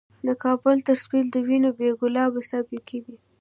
[0.25, 3.15] د کـــــــــابل تصویر د وینو ،بې ګلابه ستا پیکی دی